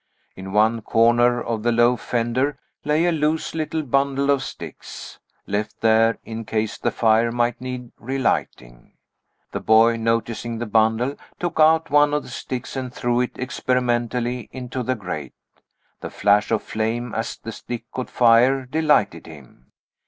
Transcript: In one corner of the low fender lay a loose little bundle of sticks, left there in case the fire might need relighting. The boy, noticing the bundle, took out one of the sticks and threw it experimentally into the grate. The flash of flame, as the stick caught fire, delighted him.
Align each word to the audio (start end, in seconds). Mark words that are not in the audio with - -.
In 0.35 0.51
one 0.51 0.81
corner 0.81 1.43
of 1.43 1.61
the 1.61 1.71
low 1.71 1.95
fender 1.95 2.57
lay 2.83 3.05
a 3.05 3.11
loose 3.11 3.53
little 3.53 3.83
bundle 3.83 4.31
of 4.31 4.41
sticks, 4.41 5.19
left 5.45 5.81
there 5.81 6.17
in 6.25 6.43
case 6.43 6.79
the 6.79 6.89
fire 6.89 7.31
might 7.31 7.61
need 7.61 7.91
relighting. 7.99 8.93
The 9.51 9.59
boy, 9.59 9.97
noticing 9.97 10.57
the 10.57 10.65
bundle, 10.65 11.17
took 11.39 11.59
out 11.59 11.91
one 11.91 12.15
of 12.15 12.23
the 12.23 12.29
sticks 12.29 12.75
and 12.75 12.91
threw 12.91 13.21
it 13.21 13.37
experimentally 13.37 14.49
into 14.51 14.81
the 14.81 14.95
grate. 14.95 15.35
The 15.99 16.09
flash 16.09 16.49
of 16.49 16.63
flame, 16.63 17.13
as 17.13 17.37
the 17.37 17.51
stick 17.51 17.83
caught 17.91 18.09
fire, 18.09 18.65
delighted 18.65 19.27
him. 19.27 19.71